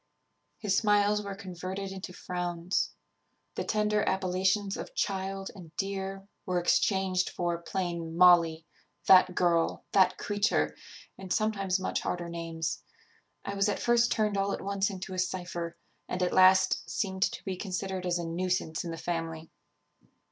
[0.57, 2.89] His smiles were converted into frowns;
[3.53, 8.65] the tender appellations of child and dear were exchanged for plain Molly,
[9.05, 10.75] that girl, that creature,
[11.19, 12.81] and sometimes much harder names.
[13.45, 15.77] I was at first turned all at once into a cypher,
[16.09, 19.51] and at last seemed to be considered as a nuisance in the family.